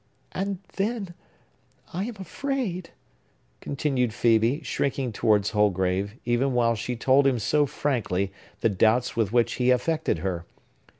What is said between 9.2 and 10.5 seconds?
which he affected her.